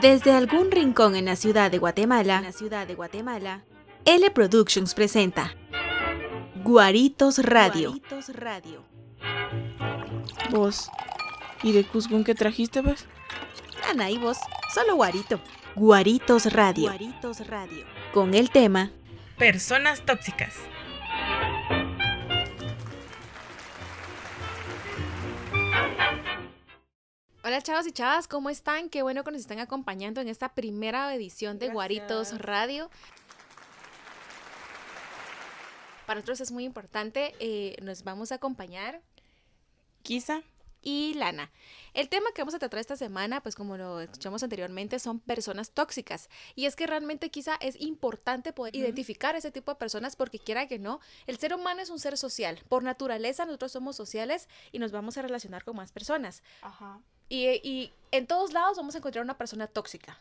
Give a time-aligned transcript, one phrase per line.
[0.00, 3.64] Desde algún rincón en la ciudad de Guatemala, la ciudad de Guatemala,
[4.04, 5.54] L Productions presenta
[6.62, 7.90] Guaritos Radio.
[7.90, 8.84] Guaritos Radio.
[10.50, 10.90] Vos,
[11.62, 13.06] ¿y de Cuscún qué trajiste, pues?
[13.90, 14.36] Ana y vos,
[14.74, 15.40] solo Guarito.
[15.74, 16.90] Guaritos Radio.
[16.90, 17.84] Guaritos Radio.
[18.12, 18.90] Con el tema
[19.38, 20.54] Personas tóxicas.
[27.56, 28.90] Hola chavos y chavas, ¿cómo están?
[28.90, 32.90] Qué bueno que nos están acompañando en esta primera edición de Guaritos Radio.
[36.04, 39.00] Para nosotros es muy importante, eh, nos vamos a acompañar.
[40.02, 40.42] Kisa
[40.86, 41.50] y Lana.
[41.94, 45.72] El tema que vamos a tratar esta semana, pues como lo escuchamos anteriormente, son personas
[45.72, 46.30] tóxicas.
[46.54, 50.68] Y es que realmente quizá es importante poder identificar ese tipo de personas porque quiera
[50.68, 52.62] que no, el ser humano es un ser social.
[52.68, 56.44] Por naturaleza nosotros somos sociales y nos vamos a relacionar con más personas.
[56.62, 57.00] Ajá.
[57.28, 60.20] Y, en todos lados vamos a encontrar una persona tóxica.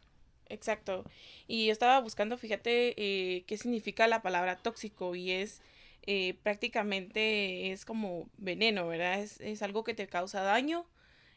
[0.50, 1.04] Exacto.
[1.48, 5.61] Y yo estaba buscando, fíjate, eh, qué significa la palabra tóxico y es
[6.08, 9.20] eh, prácticamente es como veneno, ¿verdad?
[9.20, 10.86] Es, algo que te causa daño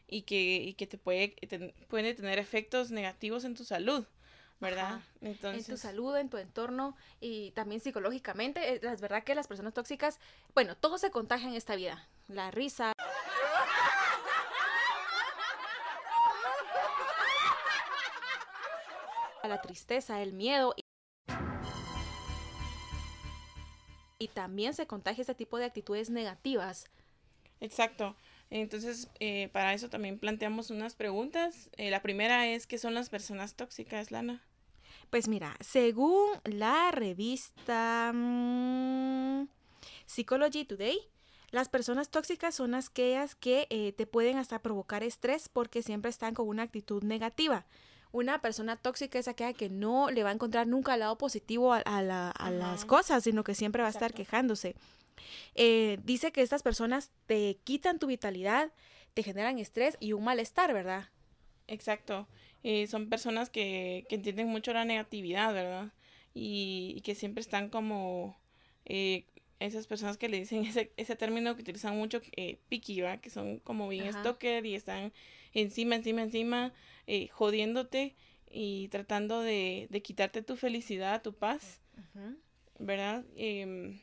[0.07, 1.35] y que, que te puede,
[1.87, 4.05] puede tener efectos negativos en tu salud.
[4.59, 4.99] ¿verdad?
[5.21, 5.69] Entonces...
[5.69, 8.85] En tu salud, en tu entorno y también psicológicamente.
[8.85, 10.19] Es verdad que las personas tóxicas,
[10.53, 12.07] bueno, todo se contagia en esta vida.
[12.27, 12.93] La risa.
[19.43, 20.75] la tristeza, el miedo.
[24.19, 26.85] Y también se contagia ese tipo de actitudes negativas.
[27.61, 28.15] Exacto.
[28.51, 31.69] Entonces, eh, para eso también planteamos unas preguntas.
[31.77, 34.43] Eh, la primera es, ¿qué son las personas tóxicas, Lana?
[35.09, 39.47] Pues mira, según la revista mm,
[40.05, 40.99] Psychology Today,
[41.51, 46.33] las personas tóxicas son aquellas que eh, te pueden hasta provocar estrés porque siempre están
[46.33, 47.65] con una actitud negativa.
[48.11, 51.73] Una persona tóxica es aquella que no le va a encontrar nunca el lado positivo
[51.73, 54.75] a, las cosas, sino que siempre va a estar quejándose.
[55.53, 58.71] Eh, dice que estas personas te quitan tu vitalidad,
[59.13, 61.09] te generan estrés y un malestar, ¿verdad?
[61.67, 62.27] Exacto.
[62.63, 65.93] Eh, son personas que, que, entienden mucho la negatividad, ¿verdad?
[66.33, 68.37] Y, que siempre están como
[68.85, 69.25] eh,
[69.59, 73.19] esas personas que le dicen ese, ese término que utilizan mucho, eh, picky, ¿verdad?
[73.19, 75.13] Que son como bien stalker y están
[75.53, 76.73] encima, encima, encima,
[77.07, 78.15] eh, jodiéndote
[78.49, 81.81] y tratando de, de, quitarte tu felicidad, tu paz,
[82.79, 83.23] ¿verdad?
[83.35, 83.99] Eh,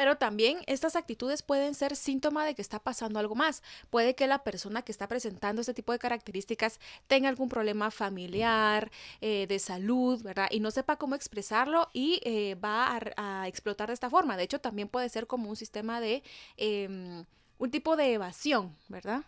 [0.00, 3.62] pero también estas actitudes pueden ser síntoma de que está pasando algo más.
[3.90, 8.90] Puede que la persona que está presentando este tipo de características tenga algún problema familiar,
[9.20, 10.48] eh, de salud, ¿verdad?
[10.50, 14.38] Y no sepa cómo expresarlo y eh, va a, explotar de esta forma.
[14.38, 16.22] De hecho, también puede ser como un sistema de,
[16.56, 17.26] em,
[17.58, 19.24] un tipo de evasión, ¿verdad?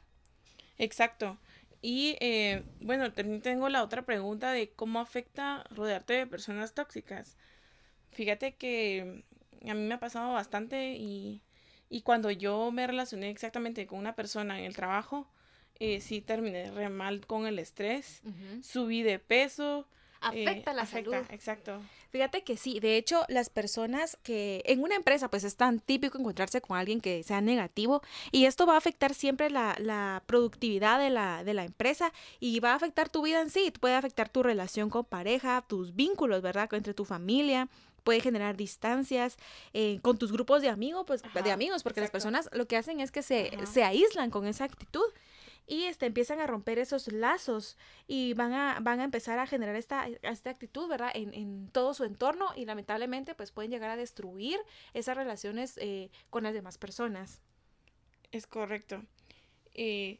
[0.78, 1.36] Exacto.
[1.82, 7.36] Y eh, bueno, también tengo la otra pregunta de cómo afecta rodearte de personas tóxicas.
[8.12, 9.24] Fíjate que
[9.70, 11.42] a mí me ha pasado bastante y,
[12.04, 15.28] cuando yo me relacioné exactamente con una persona en el trabajo,
[15.78, 18.22] eh, sí terminé re mal con el estrés,
[18.62, 19.86] subí de peso.
[20.20, 21.26] Afecta eh, la afecta, salud.
[21.30, 21.82] Exacto.
[22.12, 26.18] Fíjate que sí, de hecho, las personas que en una empresa, pues es tan típico
[26.18, 30.98] encontrarse con alguien que sea negativo y esto va a afectar siempre la, la productividad
[30.98, 34.28] de la, de la empresa y va a afectar tu vida en sí, puede afectar
[34.28, 36.68] tu relación con pareja, tus vínculos, ¿verdad?
[36.74, 37.70] Entre tu familia,
[38.02, 39.36] puede generar distancias
[39.72, 43.00] eh, con tus grupos de amigos, pues de amigos, porque las personas lo que hacen
[43.00, 45.04] es que se, se, aíslan con esa actitud
[45.66, 49.76] y este, empiezan a romper esos lazos y van a, van a empezar a generar
[49.76, 51.10] esta, esta actitud, ¿verdad?
[51.14, 54.58] En, en todo su entorno y lamentablemente pues pueden llegar a destruir
[54.92, 57.40] esas relaciones eh, con las demás personas.
[58.32, 59.02] Es correcto.
[59.74, 60.18] Eh,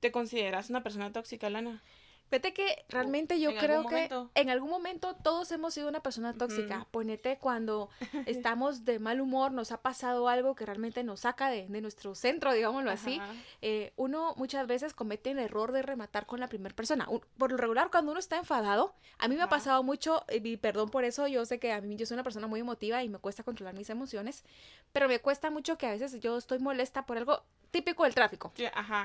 [0.00, 1.82] ¿Te consideras una persona tóxica, Lana?
[2.30, 6.86] Fíjate que realmente yo creo que en algún momento todos hemos sido una persona tóxica.
[6.90, 7.88] Ponete cuando
[8.26, 12.52] estamos de mal humor, nos ha pasado algo que realmente nos saca de, nuestro centro,
[12.52, 13.20] digámoslo así.
[13.62, 17.08] Eh, uno muchas veces comete el error de rematar con la primera persona.
[17.38, 20.90] por lo regular, cuando uno está enfadado, a mí me ha pasado mucho, y perdón
[20.90, 23.18] por eso, yo sé que a mí yo soy una persona muy emotiva y me
[23.18, 24.44] cuesta controlar mis emociones,
[24.92, 28.52] pero me cuesta mucho que a veces yo estoy molesta por algo típico del tráfico.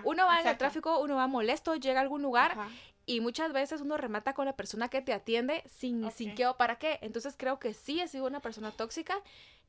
[0.04, 2.58] uno va en el tráfico, uno va molesto, llega a algún lugar
[3.06, 6.58] y muchas veces uno remata con la persona que te atiende sin, sin qué o
[6.58, 7.00] para qué.
[7.02, 9.22] Entonces creo que sí he sido una persona tóxica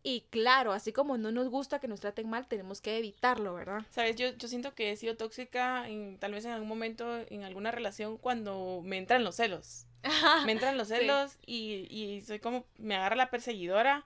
[0.07, 3.87] y claro, así como no nos gusta que nos traten mal, tenemos que evitarlo, ¿verdad?
[3.89, 7.43] Sabes, yo, yo siento que he sido tóxica en, tal vez en algún momento en
[7.43, 9.87] alguna relación cuando me entran los celos.
[10.45, 14.05] me entran los celos y, y soy como, me agarra la perseguidora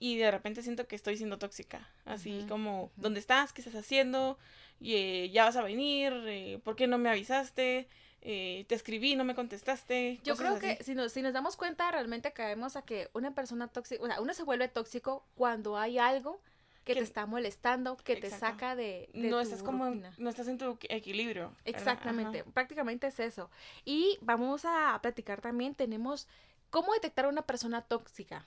[0.00, 1.88] y de repente siento que estoy siendo tóxica.
[2.04, 3.52] Así como, ¿dónde estás?
[3.52, 4.36] ¿Qué estás haciendo?
[4.80, 7.86] Y, eh, ya vas a venir, eh, ¿por qué no me avisaste?
[8.22, 10.20] eh, te escribí, no me contestaste.
[10.24, 13.68] Yo creo que si nos, si nos damos cuenta, realmente caemos a que una persona
[13.68, 16.42] tóxica, o sea, uno se vuelve tóxico cuando hay algo
[16.84, 20.78] que, te está molestando, que te saca de, no estás como no estás en tu
[20.88, 21.54] equilibrio.
[21.64, 23.50] Exactamente, prácticamente es eso.
[23.84, 26.28] Y vamos a platicar también, tenemos
[26.68, 28.46] cómo detectar a una persona tóxica.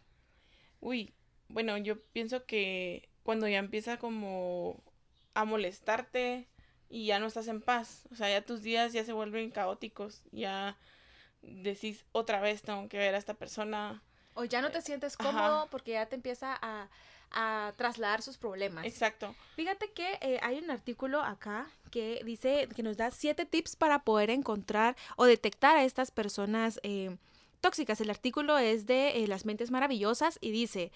[0.82, 1.14] Uy,
[1.54, 4.84] bueno, yo pienso que cuando ya empieza como
[5.36, 6.50] a molestarte
[6.90, 10.24] y ya no estás en paz, o sea, ya tus días ya se vuelven caóticos,
[10.32, 10.78] ya
[11.42, 14.02] decís otra vez tengo que ver a esta persona.
[14.34, 16.90] O ya no te sientes cómodo porque ya te empieza a,
[17.32, 18.86] a trasladar sus problemas.
[18.86, 19.36] Exacto.
[19.56, 24.00] Fíjate que eh, hay un artículo acá que dice que nos da siete tips para
[24.00, 27.16] poder encontrar o detectar a estas personas eh,
[27.62, 28.02] tóxicas.
[28.02, 30.92] El artículo es de eh, Las Mentes Maravillosas y dice,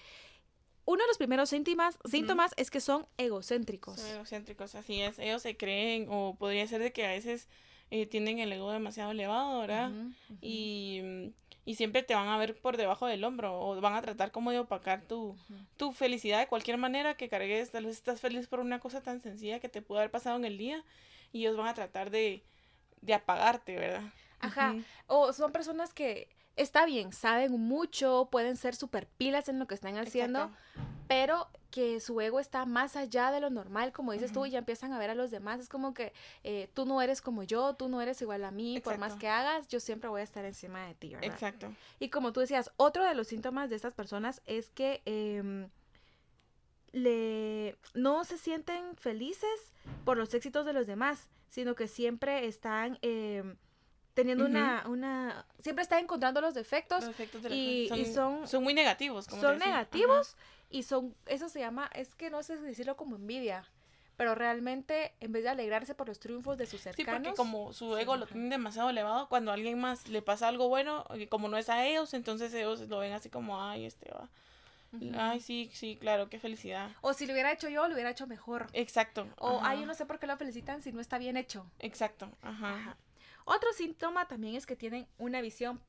[0.88, 4.00] uno de los primeros síntomas, síntomas es que son egocéntricos.
[4.00, 5.18] Son egocéntricos, así es.
[5.18, 7.46] Ellos se creen, o podría ser de que a veces
[8.10, 9.92] tienen el ego demasiado elevado, ¿verdad?
[10.40, 11.32] Y
[11.68, 14.50] y siempre te van a ver por debajo del hombro o van a tratar como
[14.50, 15.36] de opacar tu,
[15.76, 19.20] tu felicidad de cualquier manera que cargues, tal vez estás feliz por una cosa tan
[19.20, 20.82] sencilla que te pudo haber pasado en el día
[21.30, 22.42] y ellos van a tratar de,
[23.02, 24.02] de apagarte, ¿verdad?
[24.40, 24.76] Ajá,
[25.08, 29.74] o son personas que está bien, saben mucho, pueden ser super pilas en lo que
[29.74, 30.50] están haciendo,
[31.06, 34.58] pero que su ego está más allá de lo normal, como dices tú, y ya
[34.58, 35.60] empiezan a ver a los demás.
[35.60, 36.12] Es como que
[36.42, 39.28] eh, tú no eres como yo, tú no eres igual a mí, por más que
[39.28, 41.30] hagas, yo siempre voy a estar encima de ti, ¿verdad?
[41.30, 41.74] Exacto.
[42.00, 45.68] Y como tú decías, otro de los síntomas de estas personas es que em,
[46.92, 49.72] le, no se sienten felices
[50.04, 52.98] por los éxitos de los demás, sino que siempre están...
[53.02, 53.56] Em,
[54.18, 57.04] teniendo una, una, siempre está encontrando los defectos,
[57.52, 59.26] y, son, son, muy negativos.
[59.26, 60.36] son negativos
[60.70, 63.64] y son, eso se llama, es que no sé decirlo como envidia,
[64.16, 67.20] pero realmente en vez de alegrarse por los triunfos de sus cercanos.
[67.20, 70.48] Sí, porque como su ego lo tiene demasiado elevado, cuando a alguien más le pasa
[70.48, 73.84] algo bueno, y como no es a ellos, entonces ellos lo ven así como, ay,
[73.84, 74.28] este va.
[75.16, 76.90] Ay, sí, sí, claro, qué felicidad.
[77.02, 78.66] O si lo hubiera hecho yo, lo hubiera hecho mejor.
[78.72, 79.28] Exacto.
[79.38, 81.70] O, ay, yo no sé por qué lo felicitan si no está bien hecho.
[81.78, 82.96] Exacto, ajá.
[83.48, 85.80] Otro síntoma también es que tienen una visión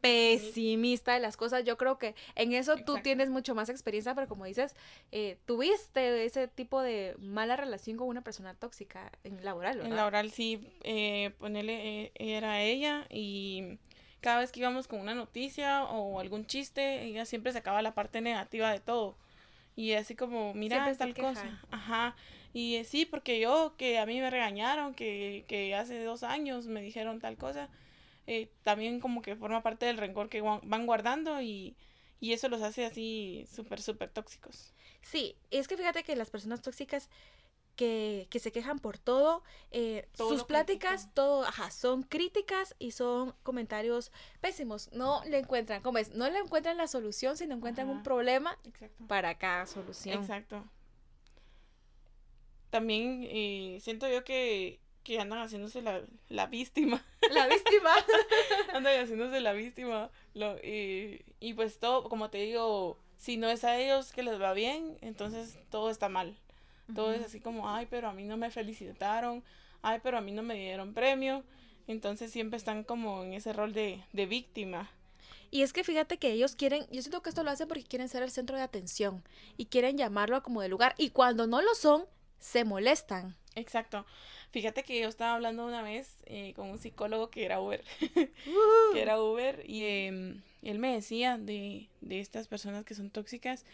[0.00, 1.64] pesimista de las cosas.
[1.64, 4.74] Yo creo que en eso tú tienes mucho más experiencia, pero como dices,
[5.10, 9.90] eh, tuviste ese tipo de mala relación con una persona tóxica en laboral, ¿verdad?
[9.90, 13.78] En laboral sí, eh, ponerle, eh, era ella y
[14.20, 18.20] cada vez que íbamos con una noticia o algún chiste, ella siempre sacaba la parte
[18.20, 19.16] negativa de todo.
[19.78, 21.62] Y así como, mira, tal cosa.
[21.70, 22.16] Ajá.
[22.52, 26.66] Y eh, sí, porque yo, que a mí me regañaron, que, que hace dos años
[26.66, 27.68] me dijeron tal cosa,
[28.26, 31.76] eh, también como que forma parte del rencor que van guardando y,
[32.18, 34.74] y eso los hace así súper, súper tóxicos.
[35.00, 37.08] Sí, es que fíjate que las personas tóxicas
[37.78, 43.34] que, que se quejan por todo, eh, sus pláticas, todo, ajá, son críticas y son
[43.42, 44.90] comentarios pésimos.
[44.92, 46.14] No le encuentran, ¿cómo es?
[46.14, 48.58] No le encuentran la solución, sino encuentran un problema
[49.06, 50.20] para cada solución.
[50.20, 50.62] Exacto
[52.70, 57.04] también eh, siento yo que, que andan haciéndose la, la víctima.
[57.30, 57.90] La víctima.
[58.72, 60.10] andan haciéndose la víctima.
[60.32, 64.40] Lo, y, y pues todo, como te digo, si no es a ellos que les
[64.40, 66.38] va bien, entonces todo está mal.
[66.94, 69.42] Todo es así como, ay, pero a mí no me felicitaron,
[69.82, 71.44] ay, pero a mí no me dieron premio.
[71.86, 74.90] Entonces siempre están como en ese rol de, de víctima.
[75.50, 78.08] Y es que fíjate que ellos quieren, yo siento que esto lo hacen porque quieren
[78.08, 79.24] ser el centro de atención
[79.56, 80.94] y quieren llamarlo a como de lugar.
[80.98, 82.04] Y cuando no lo son,
[82.38, 83.36] se molestan.
[83.54, 84.06] Exacto.
[84.50, 87.82] Fíjate que yo estaba hablando una vez eh, con un psicólogo que era Uber,
[88.92, 93.66] que era Uber, y em, él me decía de, de estas personas que son tóxicas,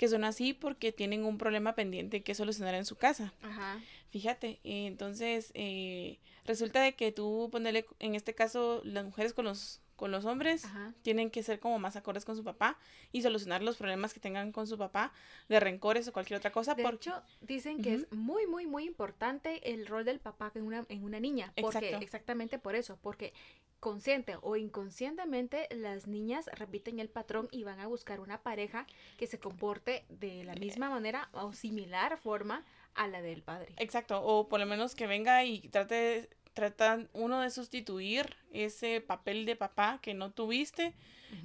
[0.00, 3.34] que son así porque tienen un problema pendiente que solucionar en su casa.
[3.42, 3.78] Ajá.
[4.08, 9.82] Fíjate, entonces eh, resulta de que tú ponerle, en este caso, las mujeres con los
[10.00, 10.64] con los hombres,
[11.02, 12.78] tienen que ser como más acordes con su papá
[13.12, 15.12] y solucionar los problemas que tengan con su papá
[15.50, 16.74] de rencores o cualquier otra cosa.
[16.74, 20.86] De hecho, dicen que es muy, muy, muy importante el rol del papá en una,
[20.88, 21.52] en una niña.
[21.60, 23.34] Porque, exactamente por eso, porque
[23.78, 28.86] consciente o inconscientemente las niñas repiten el patrón y van a buscar una pareja
[29.18, 32.64] que se comporte de la misma manera o similar forma
[32.94, 33.74] a la del padre.
[33.76, 39.46] Exacto, o por lo menos que venga y trate tratan uno de sustituir ese papel
[39.46, 40.94] de papá que no tuviste,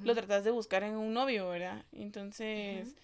[0.03, 1.85] lo tratas de buscar en un novio, ¿verdad?
[1.91, 2.95] Entonces,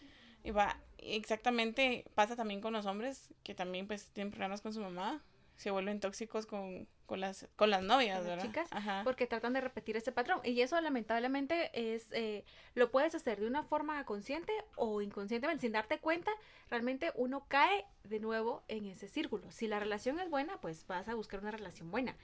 [0.55, 5.21] va, exactamente pasa también con los hombres que también pues tienen problemas con su mamá,
[5.61, 8.43] se vuelven tóxicos con, con las, con las novias, ¿verdad?
[8.43, 8.67] Chicas,
[9.03, 10.41] porque tratan de repetir ese patrón.
[10.43, 15.71] Y eso lamentablemente es, eh, lo puedes hacer de una forma consciente o inconscientemente, sin
[15.71, 16.31] darte cuenta,
[16.71, 19.51] realmente uno cae de nuevo en ese círculo.
[19.51, 22.15] Si la relación es buena, pues vas a buscar una relación buena.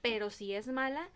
[0.00, 1.08] Pero si es mala,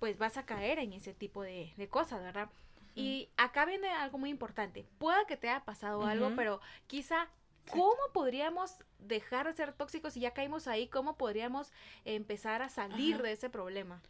[0.00, 2.50] pues vas a caer en ese tipo de, cosas, ¿verdad?
[2.96, 4.88] Y acá viene algo muy importante.
[4.98, 7.28] Pueda que te haya pasado algo, pero quizá
[7.70, 10.88] ¿Cómo podríamos dejar de ser tóxicos si ya caímos ahí?
[10.88, 11.72] ¿Cómo podríamos
[12.04, 14.02] empezar a salir de ese problema?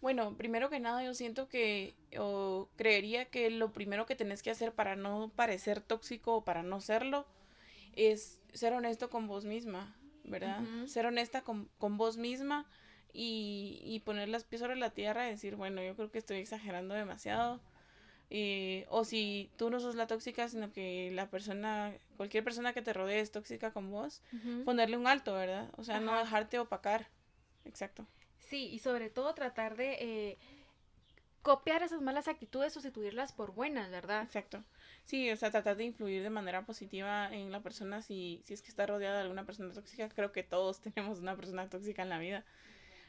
[0.00, 4.50] Bueno, primero que nada yo siento que o creería que lo primero que tenés que
[4.50, 7.26] hacer para no parecer tóxico o para no serlo
[7.94, 10.62] es ser honesto con vos misma, ¿verdad?
[10.86, 12.66] Ser honesta con, con vos misma
[13.12, 16.38] y, y, poner las pies sobre la tierra y decir, bueno, yo creo que estoy
[16.38, 17.60] exagerando demasiado
[18.30, 22.80] eh, o si tú no sos la tóxica, sino que la persona, cualquier persona que
[22.80, 24.22] te rodee es tóxica con vos,
[24.64, 25.68] ponerle un alto, ¿verdad?
[25.76, 27.08] O sea, no dejarte opacar.
[27.64, 28.06] Exacto.
[28.38, 30.38] Sí, y sobre todo tratar de eh,
[31.42, 34.22] copiar esas malas actitudes, sustituirlas por buenas, ¿verdad?
[34.22, 34.62] Exacto.
[35.04, 38.62] Sí, o sea, tratar de influir de manera positiva en la persona si, si es
[38.62, 40.08] que está rodeada de alguna persona tóxica.
[40.08, 42.44] Creo que todos tenemos una persona tóxica en la vida.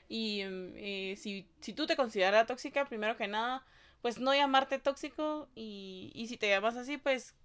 [0.09, 3.63] Y mm, eh, si, si tú te consideras tóxica, primero que nada,
[4.01, 7.35] pues no llamarte tóxico y, y si te llamas así, pues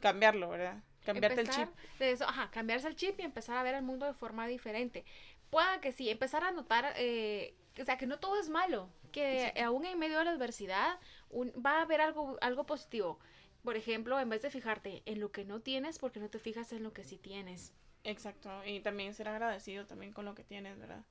[0.00, 0.82] cambiarlo, ¿verdad?
[1.04, 1.68] Cambiarte el chip.
[1.98, 5.04] De eso, ajá, cambiarse el chip y empezar a ver el mundo de forma diferente.
[5.50, 9.52] Pueda que sí, empezar a notar, eh, o sea, que no todo es malo, que
[9.62, 10.98] aún en medio de la adversidad
[11.32, 13.18] va a haber algo, algo positivo.
[13.62, 16.72] Por ejemplo, en vez de fijarte en lo que no tienes, porque no te fijas
[16.72, 17.72] en lo que sí tienes.
[18.02, 21.02] Exacto, y también ser agradecido también con lo que tienes, ¿verdad?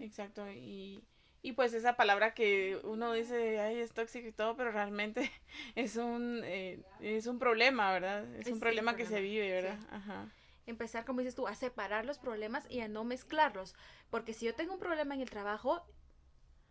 [0.00, 1.02] Exacto, y
[1.44, 5.30] y pues esa palabra que uno dice, ay, es tóxico y todo, pero realmente
[5.74, 8.24] es un, eh, es un problema, ¿verdad?
[8.36, 9.78] Es, un problema, que se vive, ¿verdad?
[9.90, 10.32] Ajá.
[10.64, 13.74] Empezar, como dices tú, a separar los problemas y a no mezclarlos.
[14.08, 15.86] Porque si yo tengo un problema en el trabajo,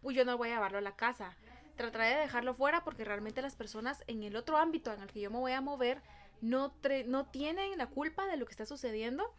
[0.01, 1.37] pues yo no voy a llevarlo a la casa.
[1.75, 5.21] Trataré de dejarlo fuera porque realmente las personas en el otro ámbito en el que
[5.21, 6.01] yo me voy a mover
[6.41, 6.73] no,
[7.05, 9.35] no tienen la culpa de lo que está sucediendo.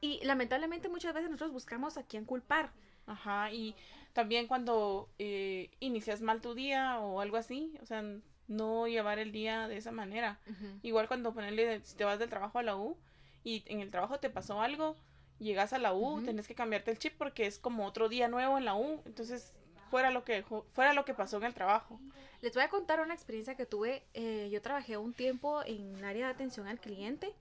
[0.00, 2.72] Y lamentablemente muchas veces nosotros buscamos a quién culpar.
[3.06, 3.74] Ajá, y
[4.12, 8.04] también cuando eh, inicias mal tu día o algo así, o sea,
[8.48, 10.38] no llevar el día de esa manera.
[10.82, 12.96] Igual cuando ponerle, si te vas del trabajo a la U
[13.44, 14.96] y en el trabajo te pasó algo,
[15.38, 18.58] llegas a la U, tenés que cambiarte el chip porque es como otro día nuevo
[18.58, 19.52] en la U, entonces
[19.90, 20.42] fuera lo que
[20.72, 22.00] fuera lo que pasó en el trabajo.
[22.40, 24.02] Les voy a contar una experiencia que tuve.
[24.14, 27.32] Eh, yo trabajé un tiempo en área de atención al cliente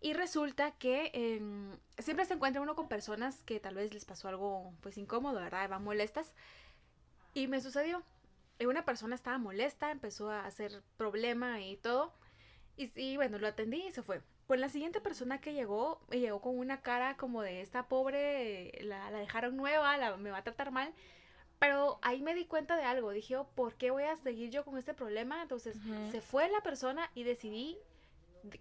[0.00, 4.28] y resulta que em, siempre se encuentra uno con personas que tal vez les pasó
[4.28, 5.68] algo pues incómodo, ¿verdad?
[5.68, 6.34] Van molestas.
[7.34, 8.02] Y me sucedió.
[8.60, 12.14] Una persona estaba molesta, empezó a hacer problema y todo.
[12.76, 14.22] Y, y bueno, lo atendí y se fue.
[14.46, 18.72] Pues la siguiente persona que llegó, me llegó con una cara como de esta pobre,
[18.82, 20.92] la, la dejaron nueva, la, me va a tratar mal.
[21.58, 23.10] Pero ahí me di cuenta de algo.
[23.10, 25.42] Dije, oh, ¿por qué voy a seguir yo con este problema?
[25.42, 25.76] Entonces
[26.10, 27.78] se fue la persona y decidí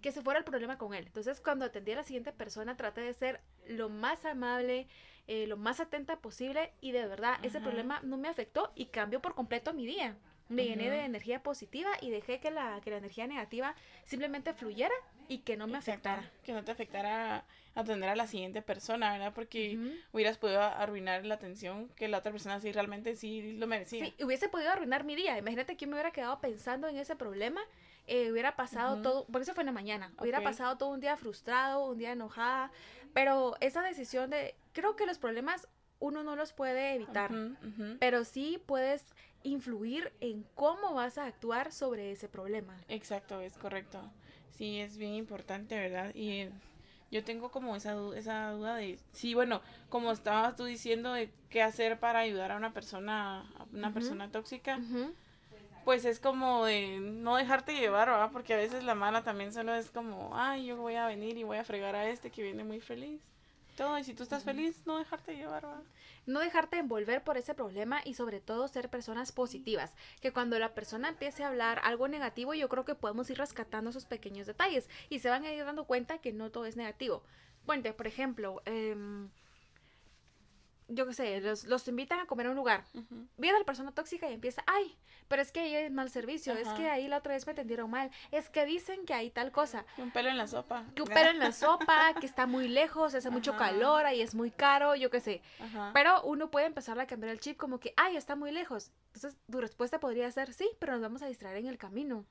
[0.02, 1.06] que se fuera el problema con él.
[1.06, 4.88] Entonces, cuando atendí a la siguiente persona, traté de ser lo más amable,
[5.28, 9.22] eh, lo más atenta posible y de verdad ese problema no me afectó y cambió
[9.22, 10.18] por completo mi día.
[10.48, 14.96] Me llené de energía positiva y dejé que la, que la energía negativa simplemente fluyera
[15.28, 16.32] y que no me afectara.
[16.44, 17.46] Que no te afectara
[17.76, 19.32] atender a la siguiente persona, ¿verdad?
[19.36, 19.78] Porque
[20.12, 24.06] hubieras podido arruinar la atención que la otra persona sí realmente sí lo merecía.
[24.06, 25.38] Sí, hubiese podido arruinar mi día.
[25.38, 27.62] Imagínate que me hubiera quedado pensando en ese problema
[28.10, 31.16] eh, hubiera pasado todo, por eso fue en la mañana, hubiera pasado todo un día
[31.16, 32.72] frustrado, un día enojada,
[33.14, 35.68] pero esa decisión de, creo que los problemas
[36.00, 37.32] uno no los puede evitar,
[38.00, 39.06] pero sí puedes
[39.44, 42.76] influir en cómo vas a actuar sobre ese problema.
[42.88, 44.02] Exacto, es correcto.
[44.50, 46.12] Sí, es bien importante, ¿verdad?
[46.16, 46.50] Y
[47.12, 51.62] yo tengo como esa, esa duda de, sí, bueno, como estabas tú diciendo de qué
[51.62, 54.80] hacer para ayudar a una persona, a una persona tóxica
[55.90, 58.30] pues es como de no dejarte llevar, ¿verdad?
[58.32, 61.44] Porque a veces la mala también solo es como, ay, yo voy a venir y
[61.44, 63.20] voy a fregar a este que viene muy feliz.
[63.76, 65.82] Todo, y si tú estás feliz, no dejarte llevar, ¿verdad?
[66.28, 69.96] No dejarte envolver por ese problema y sobre todo ser personas positivas.
[70.22, 73.90] Que cuando la persona empiece a hablar algo negativo, yo creo que podemos ir rescatando
[73.90, 77.24] esos pequeños detalles y se van a ir dando cuenta que no todo es negativo.
[77.66, 78.96] Bueno, por ejemplo, eh,
[80.90, 82.84] yo qué sé, los, los, invitan a comer a un lugar.
[83.38, 86.68] Viene la persona tóxica y empieza, ay, pero es que ahí hay mal servicio, es
[86.70, 89.86] que ahí la otra vez me atendieron mal, es que dicen que hay tal cosa.
[89.98, 90.86] Un pelo en la sopa.
[90.96, 94.34] Que un pelo en la sopa, que está muy lejos, hace mucho calor, ahí es
[94.34, 95.42] muy caro, yo qué sé.
[95.94, 98.92] Pero uno puede empezar a cambiar el chip como que, ay, está muy lejos.
[99.14, 102.26] Entonces tu respuesta podría ser, sí, pero nos vamos a distraer en el camino.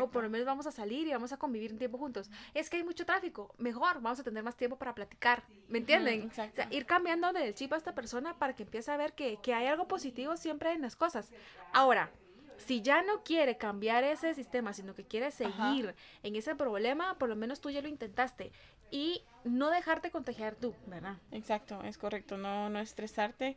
[0.00, 2.30] O por lo menos vamos a salir y vamos a convivir un tiempo juntos.
[2.54, 6.30] Es que hay mucho tráfico, mejor, vamos a tener más tiempo para platicar, ¿me entienden?
[6.70, 9.66] ir cambiando del chip a esta persona para que empiece a ver que, que hay
[9.66, 11.30] algo positivo siempre en las cosas.
[11.72, 12.10] Ahora,
[12.58, 17.28] si ya no quiere cambiar ese sistema, sino que quiere seguir en ese problema, por
[17.28, 18.52] lo menos tú ya lo intentaste.
[18.90, 21.16] Y no dejarte contagiar tú, ¿verdad?
[21.30, 22.36] Exacto, es correcto.
[22.36, 23.56] No, no estresarte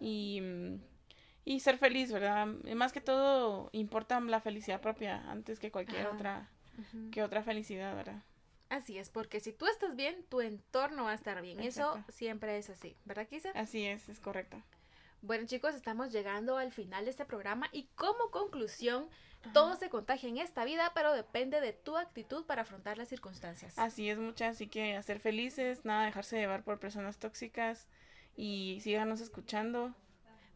[0.00, 0.42] y,
[1.46, 2.44] y ser feliz, ¿verdad?
[2.74, 6.50] Más que todo importa la felicidad propia antes que cualquier otra,
[7.12, 8.22] que otra felicidad, ¿verdad?
[8.68, 11.60] Así es, porque si tú estás bien, tu entorno va a estar bien.
[11.60, 13.52] Eso siempre es así, ¿verdad, Kisa?
[13.54, 14.60] Así es, es correcto.
[15.22, 19.08] Bueno chicos, estamos llegando al final de este programa y como conclusión,
[19.52, 23.78] todo se contagia en esta vida, pero depende de tu actitud para afrontar las circunstancias.
[23.78, 27.86] Así es, muchas, así que hacer felices, nada dejarse llevar por personas tóxicas
[28.36, 29.94] y síganos escuchando.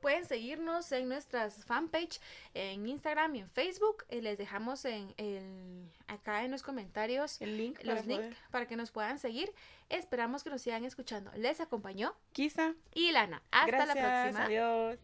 [0.00, 2.20] Pueden seguirnos en nuestras fanpage
[2.54, 4.04] en Instagram y en Facebook.
[4.08, 8.76] Eh, les dejamos en el, acá en los comentarios el link los links para que
[8.76, 9.52] nos puedan seguir.
[9.88, 11.30] Esperamos que nos sigan escuchando.
[11.36, 13.42] Les acompañó Kisa y Lana.
[13.50, 14.44] Hasta la próxima.
[14.44, 14.98] Adiós.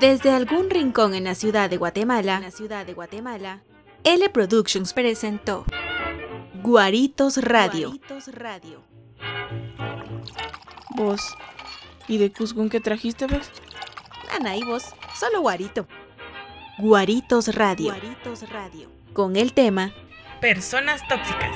[0.00, 3.60] Desde algún rincón en la ciudad de Guatemala, en la ciudad de Guatemala,
[4.02, 5.66] L Productions presentó
[6.62, 7.88] Guaritos Radio.
[7.88, 8.82] Guaritos Radio.
[10.96, 11.36] Vos,
[12.08, 13.50] ¿y de Cuscún qué trajiste, vos?
[14.34, 15.86] Ana y vos, solo Guarito.
[16.78, 17.92] Guaritos Radio.
[17.92, 18.88] Guaritos Radio.
[19.12, 19.92] Con el tema
[20.40, 21.54] Personas tóxicas.